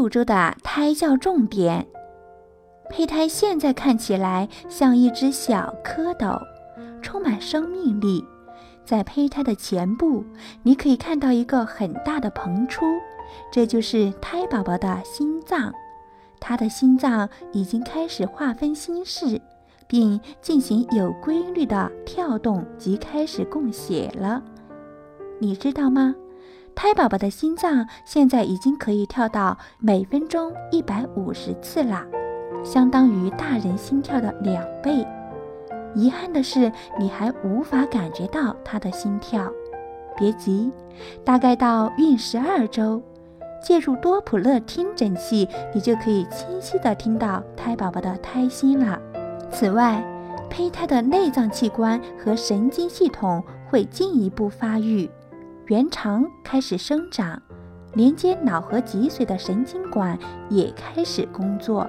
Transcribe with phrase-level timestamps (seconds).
[0.00, 1.86] 六周的胎教重点。
[2.88, 6.40] 胚胎现在看起来像一只小蝌蚪，
[7.02, 8.24] 充满生命力。
[8.82, 10.24] 在胚胎的前部，
[10.62, 12.82] 你可以看到一个很大的膨出，
[13.52, 15.70] 这就是胎宝宝的心脏。
[16.40, 19.38] 他的心脏已经开始划分心室，
[19.86, 24.42] 并进行有规律的跳动及开始供血了。
[25.38, 26.14] 你知道吗？
[26.82, 32.02] 胎宝宝的心脏现在已经可以跳到每分钟一百五十次了，
[32.64, 35.06] 相当于大人心跳的两倍。
[35.94, 39.46] 遗憾的是，你还无法感觉到他的心跳。
[40.16, 40.72] 别急，
[41.22, 43.02] 大概到孕十二周。
[43.62, 48.98] 借助多普勒听诊器，你就可以清晰地听到胎宝宝的胎心了。
[49.50, 50.02] 此外，
[50.48, 55.10] 胚胎的内脏器官和神经系统会进一步发育，
[55.70, 57.40] 原肠开始生长，
[57.94, 61.88] 连接脑和脊髓的神经管也开始工作。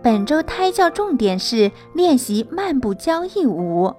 [0.00, 3.92] 本周胎教重点是练习漫步交谊舞。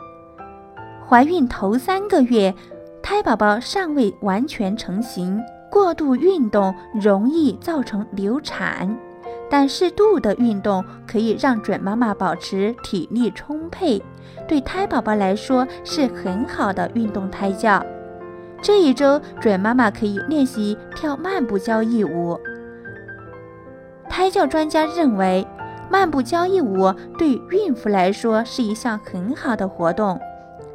[1.05, 2.55] 怀孕头三个月。
[3.03, 8.97] 胎宝宝尚未完全成型，过度运动容易造成流产，
[9.49, 14.01] 但适度的运动可以让准妈妈保持体力充沛，
[14.47, 17.83] 对胎宝宝来说是很好的运动胎教。
[18.61, 22.39] 这一周，准妈妈可以练习跳慢步交谊舞。
[24.09, 25.45] 胎教专家认为，
[25.89, 30.19] 慢步交谊舞对孕妇来说是一项很好的活动。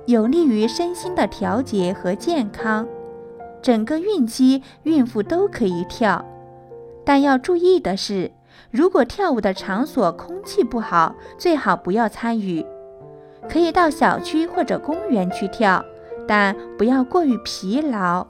[0.06, 2.86] 有利于身心的调节和健康。
[3.62, 6.24] 整个孕期，孕妇都可以跳，
[7.04, 8.30] 但要注意的是，
[8.70, 12.64] 如果跳舞的场所空气不好，最好不要参与。
[13.48, 15.84] 可以到小区或者公园去跳，
[16.28, 18.26] 但不要过于疲劳。